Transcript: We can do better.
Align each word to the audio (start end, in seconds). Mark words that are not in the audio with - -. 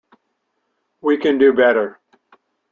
We 0.99 1.15
can 1.17 1.37
do 1.37 1.53
better. 1.53 1.99